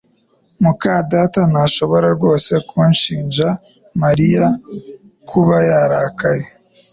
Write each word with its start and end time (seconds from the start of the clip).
muka 0.63 0.93
data 1.11 1.41
ntashobora 1.51 2.07
rwose 2.15 2.51
gushinja 2.69 3.47
Mariya 4.01 4.45
kuba 5.29 5.55
yarakaye 5.69 6.45